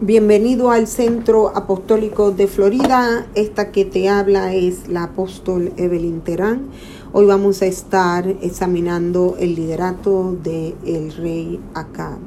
[0.00, 3.26] Bienvenido al Centro Apostólico de Florida.
[3.36, 6.62] Esta que te habla es la apóstol Evelyn Terán.
[7.12, 12.18] Hoy vamos a estar examinando el liderato del el rey Acá.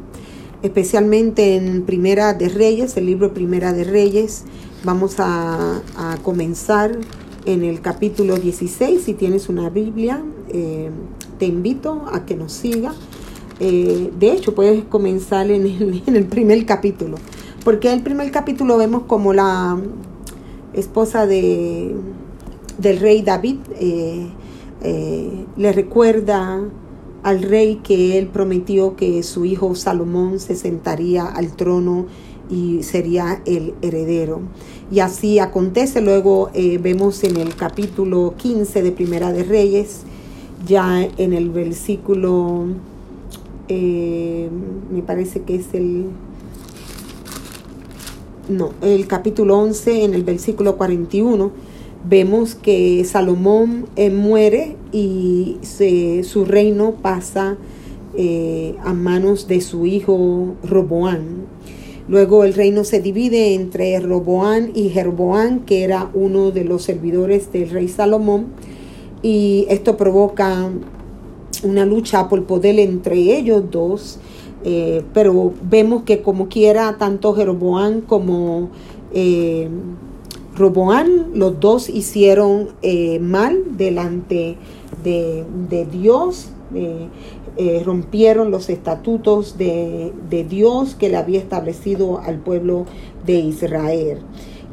[0.62, 4.44] Especialmente en Primera de Reyes, el libro Primera de Reyes.
[4.86, 5.82] Vamos a,
[6.24, 6.98] comenzar
[7.46, 9.04] en el capítulo 16.
[9.04, 10.92] Si tienes una Biblia, eh,
[11.40, 12.94] te invito a que nos siga.
[13.60, 17.18] Eh, de hecho, puedes comenzar en el, en el primer capítulo.
[17.66, 19.76] Porque el primer capítulo vemos como la
[20.74, 21.96] esposa de,
[22.78, 24.28] del rey David eh,
[24.84, 26.62] eh, le recuerda
[27.24, 32.06] al rey que él prometió que su hijo Salomón se sentaría al trono
[32.52, 34.42] y sería el heredero.
[34.92, 36.02] Y así acontece.
[36.02, 40.02] Luego eh, vemos en el capítulo 15 de Primera de Reyes,
[40.68, 42.66] ya en el versículo,
[43.68, 46.06] me parece que es el
[48.50, 51.52] no, el capítulo 11, en el versículo 41,
[52.08, 55.58] vemos que Salomón eh, muere y
[56.24, 57.58] su reino pasa
[58.16, 61.46] eh, a manos de su hijo Roboán.
[62.08, 67.52] Luego el reino se divide entre Roboán y Jerboán, que era uno de los servidores
[67.52, 68.48] del rey Salomón,
[69.24, 70.70] y esto provoca
[71.64, 74.20] una lucha por poder entre ellos dos.
[74.68, 78.70] Eh, pero vemos que como quiera, tanto Jeroboán como
[79.14, 79.70] eh,
[80.56, 84.58] Roboán, los dos hicieron eh, mal delante
[85.04, 85.46] de,
[85.92, 86.50] Dios,
[87.86, 92.86] rompieron los estatutos de, de, Dios que le había establecido al pueblo
[93.24, 94.18] de Israel.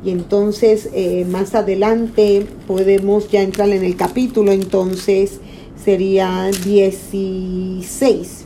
[0.03, 0.89] Y entonces
[1.29, 5.41] más adelante podemos ya entrar en el capítulo, entonces
[5.77, 8.42] sería 16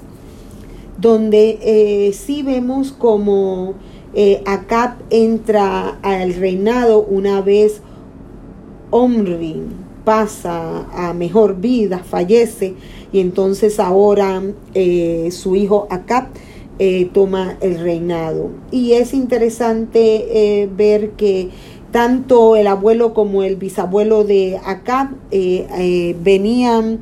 [1.06, 3.74] donde eh, sí vemos como
[4.12, 4.42] eh,
[5.10, 7.80] entra al reinado una vez
[8.90, 9.62] Omri
[10.04, 12.74] pasa a mejor vida, fallece,
[13.12, 14.42] y entonces ahora
[14.74, 16.26] eh, su hijo Acab
[17.12, 18.50] toma el reinado.
[18.72, 21.50] Y es interesante ver que
[21.90, 26.98] tanto el abuelo como el bisabuelo de Acab venían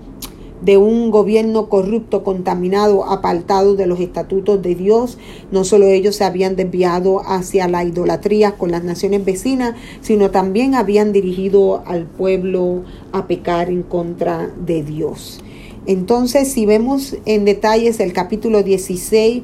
[0.62, 5.18] de un gobierno corrupto, contaminado, apartado de los estatutos de Dios.
[5.50, 10.74] No solo ellos se habían desviado hacia la idolatría con las naciones vecinas, sino también
[10.74, 12.82] habían dirigido al pueblo
[13.12, 15.40] a pecar en contra de Dios.
[15.86, 19.42] Entonces, si vemos en detalles el capítulo 16,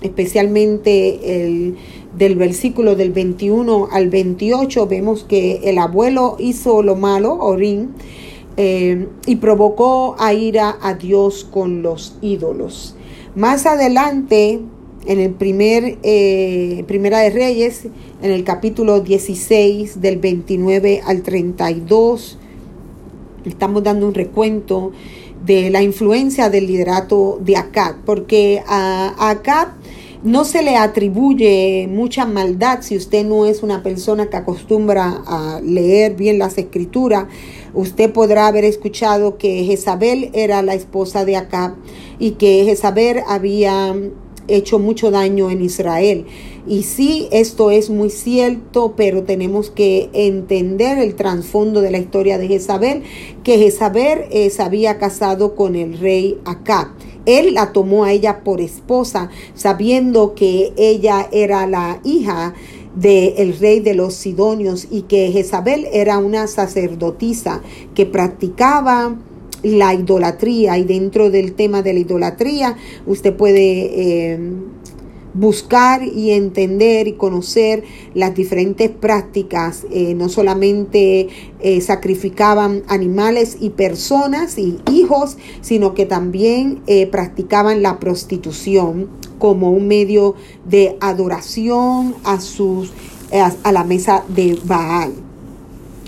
[0.00, 1.76] especialmente el
[2.16, 7.90] del versículo del 21 al 28, vemos que el abuelo hizo lo malo, Orín,
[8.56, 12.94] eh, y provocó a ira a Dios con los ídolos.
[13.34, 14.60] Más adelante,
[15.06, 17.86] en el primer, eh, Primera de Reyes,
[18.22, 22.38] en el capítulo 16, del 29 al 32,
[23.44, 24.92] estamos dando un recuento
[25.44, 29.30] de la influencia del liderato de Acab, porque a
[30.22, 35.60] no se le atribuye mucha maldad si usted no es una persona que acostumbra a
[35.62, 37.26] leer bien las escrituras.
[37.74, 41.74] Usted podrá haber escuchado que Jezabel era la esposa de Acab
[42.18, 43.94] y que Jezabel había
[44.48, 46.26] hecho mucho daño en Israel.
[46.66, 52.38] Y sí, esto es muy cierto, pero tenemos que entender el trasfondo de la historia
[52.38, 53.02] de Jezabel,
[53.42, 56.88] que Jezabel eh, se había casado con el rey Acab.
[57.26, 62.54] Él la tomó a ella por esposa, sabiendo que ella era la hija
[62.94, 67.62] del rey de los Sidonios y que Jezabel era una sacerdotisa
[67.94, 69.16] que practicaba
[69.62, 70.78] la idolatría.
[70.78, 74.40] Y dentro del tema de la idolatría usted puede eh,
[75.34, 77.84] buscar y entender y conocer
[78.14, 79.86] las diferentes prácticas.
[79.90, 81.28] Eh, no solamente
[81.60, 89.70] eh, sacrificaban animales y personas y hijos, sino que también eh, practicaban la prostitución como
[89.70, 90.34] un medio
[90.64, 92.92] de adoración a sus
[93.64, 95.14] a la mesa de Baal.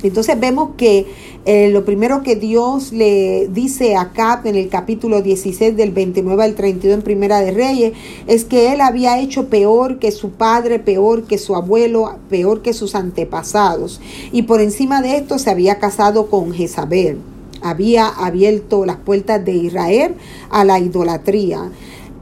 [0.02, 1.06] Entonces vemos que
[1.46, 6.42] eh, lo primero que Dios le dice a Cap en el capítulo 16 del 29
[6.42, 7.92] al 32 en Primera de Reyes
[8.26, 12.72] es que él había hecho peor que su padre, peor que su abuelo, peor que
[12.72, 14.00] sus antepasados.
[14.32, 17.18] Y por encima de esto se había casado con Jezabel.
[17.60, 20.14] Había abierto las puertas de Israel
[20.50, 21.70] a la idolatría.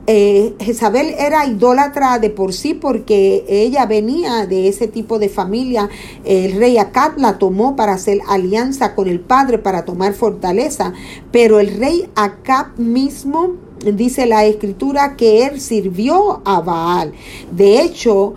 [0.08, 5.88] Eh, Jezabel era idólatra de por sí porque ella venía de ese tipo de familia.
[6.24, 10.92] El rey Acab la tomó para hacer alianza con el padre para tomar fortaleza,
[11.30, 13.54] pero el rey Acab mismo
[13.94, 17.12] dice la escritura que él sirvió a Baal.
[17.52, 18.34] De hecho,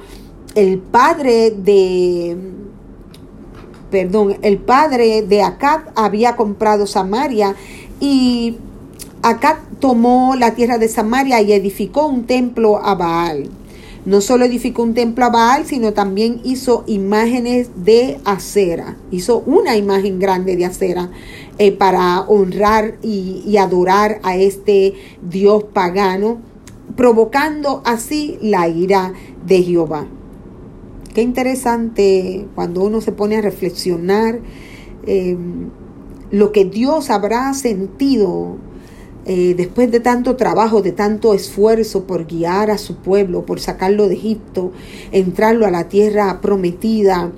[0.54, 2.38] el padre de,
[3.90, 7.56] perdón, el padre de Acab había comprado Samaria
[8.00, 8.58] y
[9.28, 13.50] Acab tomó la tierra de Samaria y edificó un templo a Baal.
[14.06, 18.98] No solo edificó un templo a Baal, sino también hizo imágenes de acera.
[19.10, 21.10] Hizo una imagen grande de acera
[21.58, 24.94] eh, para honrar y, y adorar a este
[25.28, 26.38] Dios pagano,
[26.96, 29.14] provocando así la ira
[29.44, 30.06] de Jehová.
[31.16, 34.40] Qué interesante cuando uno se pone a reflexionar
[35.08, 35.36] eh,
[36.30, 38.58] lo que Dios habrá sentido
[39.26, 44.08] eh, después de tanto trabajo, de tanto esfuerzo por guiar a su pueblo, por sacarlo
[44.08, 44.72] de Egipto,
[45.12, 47.32] entrarlo a la tierra prometida,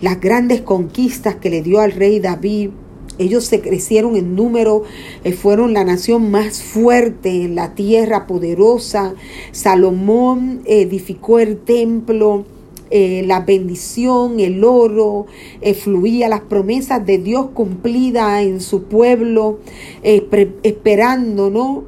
[0.00, 2.70] las grandes conquistas que le dio al rey David.
[3.18, 4.82] Ellos se crecieron en número,
[5.24, 9.14] eh, fueron la nación más fuerte en la tierra poderosa.
[9.52, 12.44] Salomón edificó el templo
[12.90, 15.26] eh, la bendición, el oro,
[15.60, 19.58] eh, fluía las promesas de Dios cumplidas en su pueblo,
[20.02, 20.26] eh,
[20.62, 21.84] esperando, ¿no?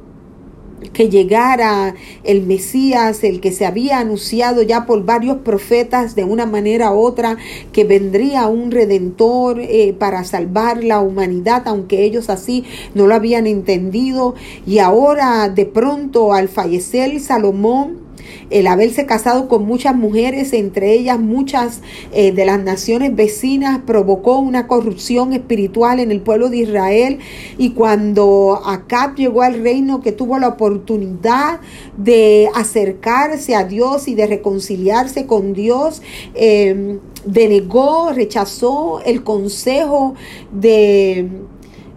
[0.93, 1.93] que llegara
[2.23, 6.99] el Mesías, el que se había anunciado ya por varios profetas de una manera u
[7.01, 7.37] otra,
[7.71, 9.61] que vendría un redentor
[9.99, 12.63] para salvar la humanidad, aunque ellos así
[12.95, 14.33] no lo habían entendido.
[14.65, 18.10] Y ahora de pronto al fallecer Salomón,
[18.49, 21.81] el haberse casado con muchas mujeres, entre ellas muchas
[22.13, 27.19] eh, de las naciones vecinas, provocó una corrupción espiritual en el pueblo de Israel.
[27.57, 31.59] Y cuando Acab llegó al reino, que tuvo la oportunidad
[31.97, 36.01] de acercarse a Dios y de reconciliarse con Dios,
[36.33, 40.15] em, denegó, rechazó el consejo
[40.51, 41.29] de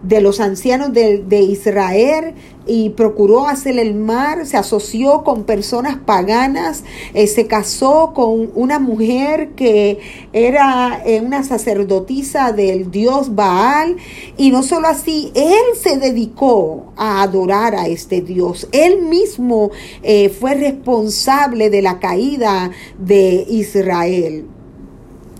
[0.07, 2.35] de los ancianos de, de, Israel,
[2.67, 8.79] y procuró hacer el mar, se asoció con personas paganas, eh, se casó con una
[8.79, 9.99] mujer que
[10.33, 13.97] era eh, una sacerdotisa del dios Baal.
[14.37, 20.29] Y no solo así, él se dedicó a adorar a este dios, él mismo eh,
[20.29, 24.45] fue responsable de la caída de Israel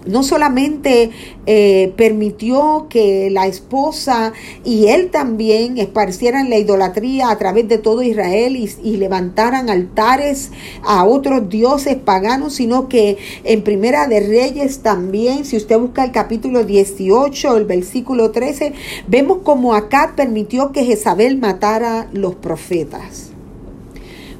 [0.06, 1.12] no solamente
[1.46, 8.02] eh, permitió que la esposa y él también esparcieran la idolatría a través de todo
[8.02, 10.52] Israel y, y, levantaran altares
[10.84, 16.12] a otros dioses paganos, sino que en Primera de Reyes también, si usted busca el
[16.12, 18.74] capítulo 18, el versículo 13,
[19.08, 23.35] vemos como acá permitió que Jezabel matara los profetas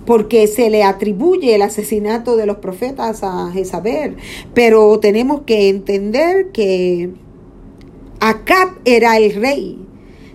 [0.06, 4.18] porque se le atribuye el asesinato de los profetas a Jezabel.
[4.54, 7.12] Pero tenemos que entender que
[8.20, 9.80] Acab era el rey.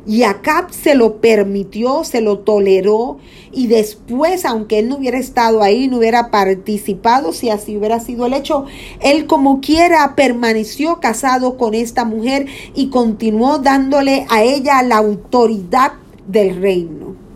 [0.07, 3.19] Y Acab se lo permitió, se lo toleró
[3.53, 8.27] y después, aunque él no hubiera estado ahí, no hubiera participado, si así hubiera sido
[8.27, 8.65] el hecho,
[9.01, 15.93] él como quiera permaneció casado con esta mujer y continuó dándole a ella la autoridad
[16.27, 17.30] del reino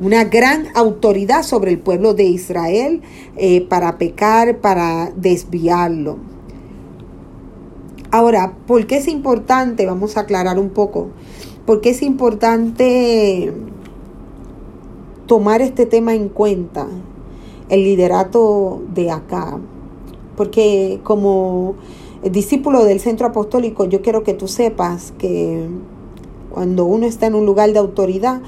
[0.00, 3.02] una gran autoridad sobre el pueblo de Israel
[3.36, 6.18] eh, para pecar, para desviarlo.
[8.10, 9.86] Ahora, ¿por qué es importante?
[9.86, 11.08] Vamos a aclarar un poco.
[11.64, 13.52] ¿Por qué es importante
[15.26, 16.86] tomar este tema en cuenta?
[17.68, 19.58] El liderato de acá.
[20.36, 21.74] Porque como
[22.22, 25.66] discípulo del centro apostólico, yo quiero que tú sepas que
[26.50, 28.40] cuando uno está en un lugar de autoridad,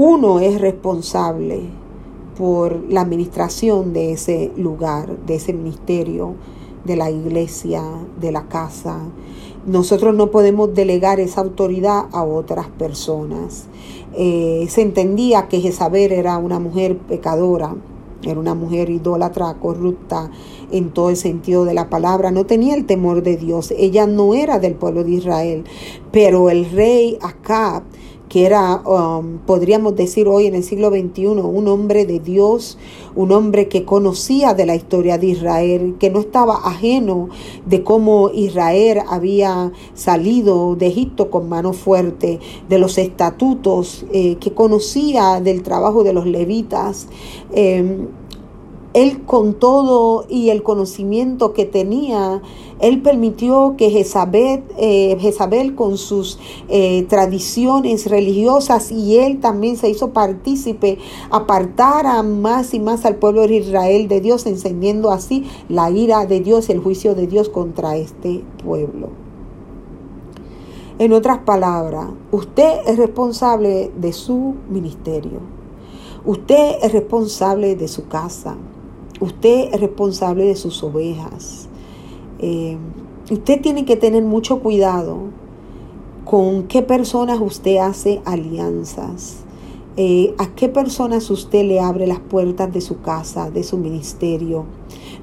[0.00, 1.62] uno es responsable
[2.38, 6.36] por la administración de ese lugar, de ese ministerio,
[6.84, 7.82] de la iglesia,
[8.20, 9.00] de la casa.
[9.66, 13.66] Nosotros no podemos delegar esa autoridad a otras personas.
[14.14, 17.74] Eh, se entendía que Jezabel era una mujer pecadora,
[18.22, 20.30] era una mujer idólatra, corrupta
[20.70, 24.34] en todo el sentido de la palabra, no tenía el temor de Dios, ella no
[24.34, 25.64] era del pueblo de Israel,
[26.12, 27.82] pero el rey Acab
[28.28, 32.78] que era, um, podríamos decir hoy en el siglo XXI, un hombre de Dios,
[33.14, 37.28] un hombre que conocía de la historia de Israel, que no estaba ajeno
[37.66, 44.52] de cómo Israel había salido de Egipto con mano fuerte, de los estatutos, eh, que
[44.52, 47.08] conocía del trabajo de los levitas.
[47.52, 48.08] Em,
[48.94, 52.40] él con todo y el conocimiento que tenía,
[52.80, 59.90] él permitió que Jezabel, eh, Jezabel con sus eh, tradiciones religiosas y él también se
[59.90, 60.98] hizo partícipe,
[61.30, 66.40] apartara más y más al pueblo de Israel de Dios, encendiendo así la ira de
[66.40, 69.08] Dios, el juicio de Dios contra este pueblo.
[70.98, 75.40] En otras palabras, usted es responsable de su ministerio.
[76.24, 78.56] Usted es responsable de su casa.
[79.20, 81.68] Usted es responsable de sus ovejas.
[82.38, 82.76] Eh,
[83.30, 85.18] usted tiene que tener mucho cuidado
[86.24, 89.44] con qué personas usted hace alianzas.
[89.96, 94.64] Eh, a qué personas usted le abre las puertas de su casa, de su ministerio.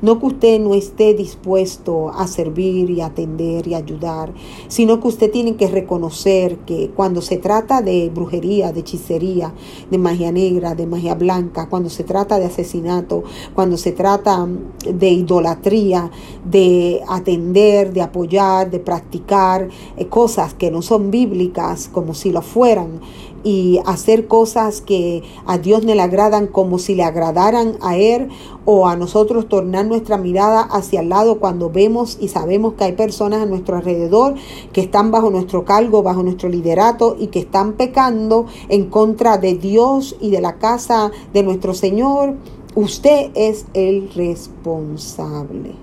[0.01, 4.33] No que usted no esté dispuesto a servir y atender y ayudar,
[4.67, 9.53] sino que usted tiene que reconocer que cuando se trata de brujería, de hechicería,
[9.89, 13.23] de magia negra, de magia blanca, cuando se trata de asesinato,
[13.53, 14.47] cuando se trata
[14.91, 16.11] de idolatría,
[16.43, 22.41] de atender, de apoyar, de practicar eh, cosas que no son bíblicas como si lo
[22.41, 22.99] fueran,
[23.45, 28.29] y hacer cosas que a Dios no le agradan como si le agradaran a Él
[28.65, 32.93] o a nosotros tornar nuestra mirada hacia el lado cuando vemos y sabemos que hay
[32.93, 34.33] personas a nuestro alrededor
[34.73, 39.53] que están bajo nuestro cargo, bajo nuestro liderato y que están pecando en contra de
[39.53, 42.33] Dios y de la casa de nuestro Señor.
[42.73, 45.75] Usted es el responsable.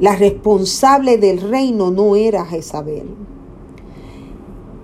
[0.00, 3.35] La responsable del reino no era Jezabel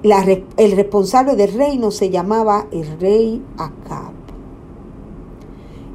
[0.03, 4.13] el responsable del reino se llamaba el rey Acab.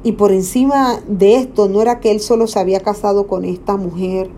[0.02, 3.76] Y por encima de esto no era que él solo se había casado con esta
[3.76, 4.30] mujer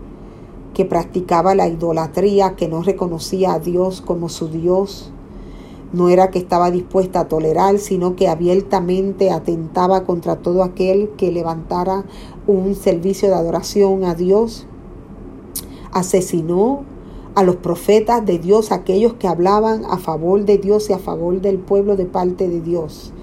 [0.73, 5.11] que practicaba la idolatría, que no reconocía a Dios como su Dios.
[5.93, 11.31] No era que estaba dispuesta a tolerar, sino que abiertamente atentaba contra todo aquel que
[11.31, 12.05] levantara
[12.47, 14.65] un servicio de adoración a Dios.
[15.91, 16.85] Asesinó
[17.35, 21.41] a los profetas de Dios, aquellos que hablaban a favor de Dios y a favor
[21.41, 23.13] del pueblo de parte de Dios.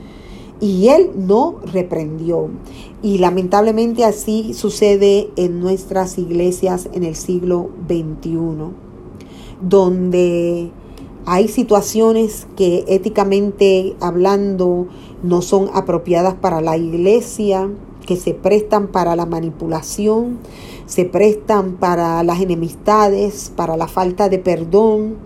[0.61, 2.49] Y él no reprendió.
[3.03, 8.73] Y lamentablemente así sucede en nuestras iglesias en el siglo XXI,
[9.63, 10.73] donde
[11.27, 14.89] hay situaciones que éticamente hablando
[15.23, 17.69] no son apropiadas para la iglesia,
[18.09, 20.39] que se prestan para la manipulación,
[20.87, 25.17] se prestan para las enemistades, para la falta de perdón.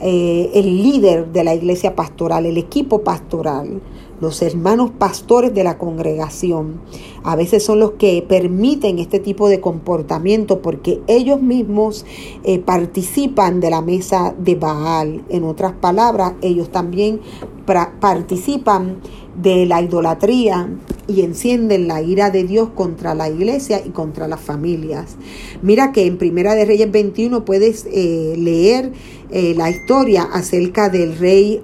[0.00, 3.80] Eh, el líder de la iglesia pastoral, el equipo pastoral,
[4.20, 6.82] los hermanos pastores de la congregación,
[7.24, 12.04] a veces son los que permiten este tipo de comportamiento porque ellos mismos
[12.44, 15.24] eh, participan de la mesa de Baal.
[15.30, 17.20] En otras palabras, ellos también
[17.64, 19.00] participan
[19.40, 20.68] de la idolatría
[21.08, 25.16] y encienden la ira de Dios contra la iglesia y contra las familias.
[25.62, 28.92] Mira que en Primera de Reyes 21 puedes eh, leer
[29.30, 31.62] eh, la historia acerca del rey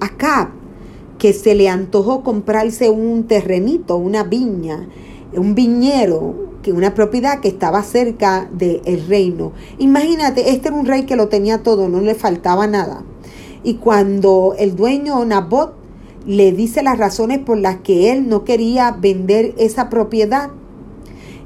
[0.00, 0.48] Acab,
[1.18, 4.88] que se le antojó comprarse un terrenito, una viña,
[5.34, 9.52] un viñero, que una propiedad que estaba cerca del reino.
[9.78, 13.02] Imagínate, este era un rey que lo tenía todo, no le faltaba nada.
[13.62, 15.79] Y cuando el dueño Nabot
[16.26, 20.50] le dice las razones por las que él no quería vender esa propiedad.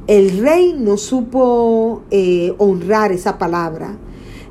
[0.07, 3.97] El rey no supo eh, honrar esa palabra,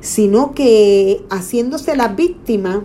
[0.00, 2.82] sino que haciéndose la víctima,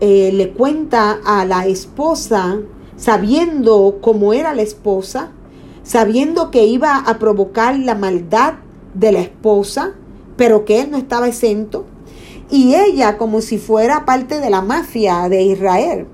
[0.00, 2.58] eh, le cuenta a la esposa,
[2.96, 5.30] sabiendo cómo era la esposa,
[5.84, 8.54] sabiendo que iba a provocar la maldad
[8.94, 9.94] de la esposa,
[10.36, 11.86] pero que él no estaba exento,
[12.50, 16.06] y ella como si fuera parte de la mafia de Israel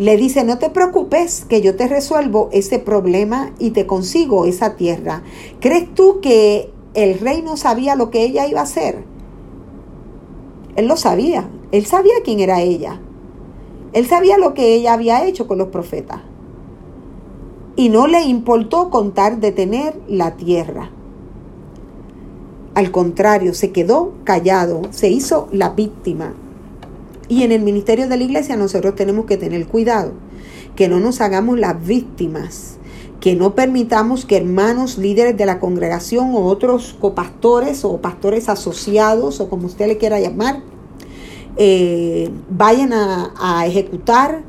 [0.00, 4.74] le dice, no te preocupes, que yo te resuelvo ese problema y te consigo esa
[4.74, 5.22] tierra.
[5.60, 9.04] ¿Crees tú que el rey no sabía lo que ella iba a hacer?
[10.76, 12.98] Él lo sabía, él sabía quién era ella.
[13.92, 16.22] Él sabía lo que ella había hecho con los profetas.
[17.76, 20.90] Y no le importó contar de tener la tierra.
[22.72, 26.32] Al contrario, se quedó callado, se hizo la víctima
[27.30, 30.12] y en el ministerio de la iglesia nosotros tenemos que tener cuidado,
[30.74, 32.76] que no nos hagamos las víctimas,
[33.20, 39.38] que no permitamos que hermanos líderes de la congregación o otros copastores o pastores asociados
[39.38, 40.60] o como usted le quiera llamar,
[41.56, 44.42] eh, vayan a, ejecutar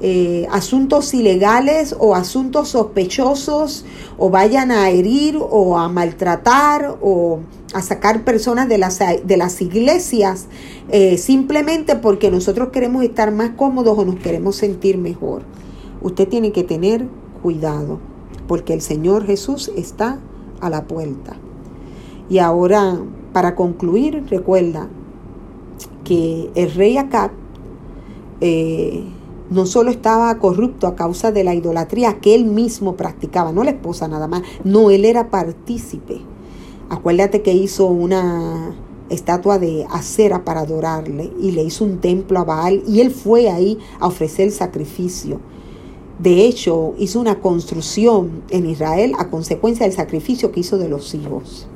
[0.00, 3.84] eh, asuntos ilegales o asuntos sospechosos
[4.16, 7.40] o vayan a herir o a maltratar o
[7.74, 10.46] a sacar personas de las, de las iglesias
[10.90, 15.42] eh, simplemente porque nosotros queremos estar más cómodos o nos queremos sentir mejor.
[16.00, 17.08] Usted tiene que tener
[17.42, 17.98] cuidado
[18.46, 20.20] porque el Señor Jesús está
[20.60, 21.36] a la puerta.
[22.30, 22.98] Y ahora,
[23.32, 24.88] para concluir, recuerda
[26.04, 27.32] que el rey Acab
[28.40, 29.04] eh,
[29.50, 33.70] no solo estaba corrupto a causa de la idolatría que él mismo practicaba, no la
[33.70, 36.22] esposa nada más, no, él era partícipe
[36.90, 38.74] Acuérdate que hizo una
[39.10, 43.50] estatua de acera para adorarle y le hizo un templo a Baal y él fue
[43.50, 45.38] ahí a ofrecer sacrificio.
[46.18, 51.14] De hecho, hizo una construcción en Israel a consecuencia del sacrificio que hizo de los
[51.14, 51.68] hijos.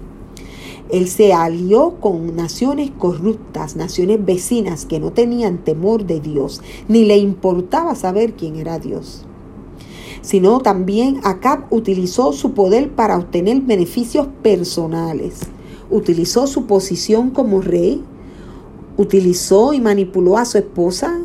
[0.93, 7.07] Él se alió con naciones corruptas, naciones vecinas que no tenían temor de Dios, ni
[7.07, 9.25] le importaba saber quién era Dios.
[10.21, 15.41] Sino también Acab utilizó su poder para obtener beneficios personales.
[15.91, 18.05] Utilizó su posición como rey,
[18.99, 21.19] utilizó y manipuló a su esposa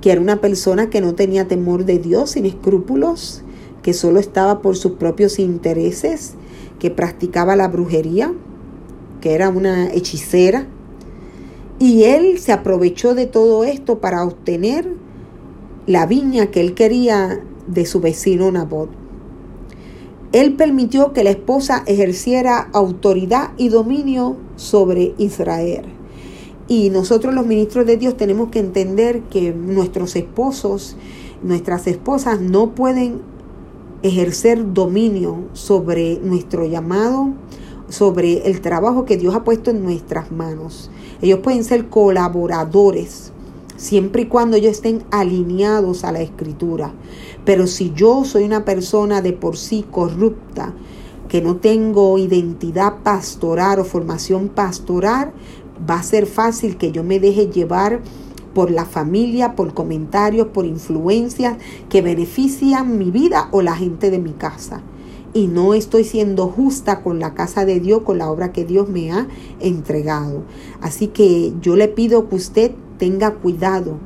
[0.00, 3.42] que era una persona que no tenía temor de Dios, sin escrúpulos,
[3.82, 6.34] que solo estaba por sus propios intereses,
[6.78, 8.32] que practicaba la brujería,
[9.20, 10.66] que era una hechicera.
[11.78, 14.92] Y él se aprovechó de todo esto para obtener
[15.86, 18.90] la viña que él quería de su vecino Nabot.
[20.32, 25.84] Él permitió que la esposa ejerciera autoridad y dominio sobre Israel.
[26.68, 30.96] Y nosotros los ministros de Dios tenemos que entender que nuestros esposos,
[31.42, 33.22] nuestras esposas no pueden
[34.02, 37.30] ejercer dominio sobre nuestro llamado,
[37.88, 40.90] sobre el trabajo que Dios ha puesto en nuestras manos.
[41.22, 43.32] Ellos pueden ser colaboradores
[43.76, 46.92] siempre y cuando ellos estén alineados a la escritura.
[47.44, 50.74] Pero si yo soy una persona de por sí corrupta,
[51.28, 55.32] que no tengo identidad pastoral o formación pastoral,
[55.88, 58.00] va a ser fácil que yo me deje llevar
[58.54, 64.18] por la familia, por comentarios, por influencias que benefician mi vida o la gente de
[64.18, 64.82] mi casa.
[65.38, 68.88] Y no estoy siendo justa con la casa de Dios, con la obra que Dios
[68.88, 69.28] me ha
[69.60, 70.42] entregado.
[70.80, 73.98] Así que yo le pido que usted tenga cuidado,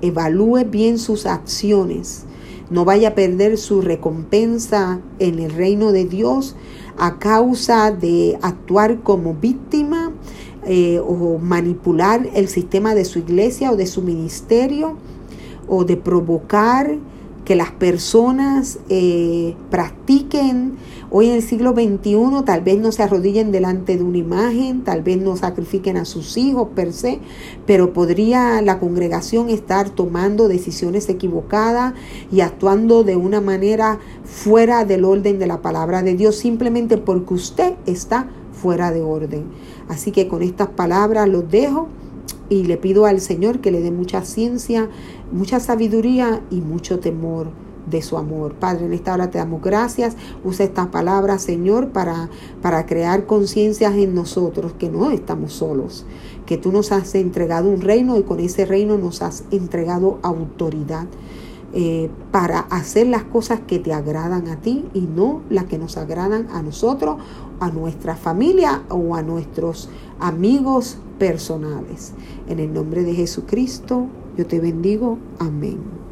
[0.00, 2.24] evalúe bien sus acciones,
[2.70, 6.56] no vaya a perder su recompensa en el reino de Dios
[6.96, 10.10] a causa de actuar como víctima
[10.64, 14.96] eh, o manipular el sistema de su iglesia o de su ministerio
[15.68, 16.96] o de provocar
[17.46, 20.74] que las personas eh, practiquen
[21.10, 25.02] hoy en el siglo XXI, tal vez no se arrodillen delante de una imagen, tal
[25.02, 27.20] vez no sacrifiquen a sus hijos per se,
[27.64, 31.94] pero podría la congregación estar tomando decisiones equivocadas
[32.32, 37.34] y actuando de una manera fuera del orden de la palabra de Dios, simplemente porque
[37.34, 39.44] usted está fuera de orden.
[39.88, 41.86] Así que con estas palabras los dejo
[42.48, 44.88] y le pido al Señor que le dé mucha ciencia,
[45.32, 47.48] mucha sabiduría y mucho temor
[47.86, 48.54] de su amor.
[48.54, 50.16] Padre, en esta hora te damos gracias.
[50.44, 52.28] Usa estas palabras, Señor, para,
[52.62, 56.04] para crear conciencias en nosotros que no estamos solos,
[56.46, 61.06] que tú nos has entregado un reino y con ese reino nos has entregado autoridad.
[61.78, 65.98] Eh, para hacer las cosas que te agradan a ti y no las que nos
[65.98, 67.18] agradan a nosotros,
[67.60, 72.14] a nuestra familia o a nuestros amigos personales.
[72.48, 74.06] En el nombre de Jesucristo,
[74.38, 75.18] yo te bendigo.
[75.38, 76.05] Amén.